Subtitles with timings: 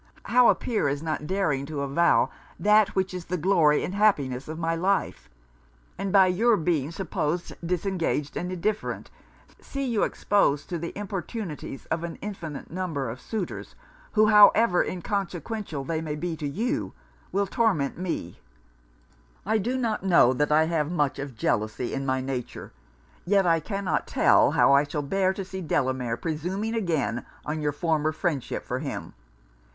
[0.23, 2.27] how appear as not daring to avow
[2.59, 5.29] that, which is the glory and happiness of my life?
[5.95, 9.11] and by your being supposed disengaged and indifferent,
[9.59, 13.75] see you exposed to the importunities of an infinite number of suitors,
[14.13, 16.93] who, however inconsequential they may be to you,
[17.31, 18.39] will torment me.
[19.45, 22.71] I do not know that I have much of jealousy in my nature;
[23.23, 27.71] yet I cannot tell how I shall bear to see Delamere presuming again on your
[27.71, 29.13] former friendship for him.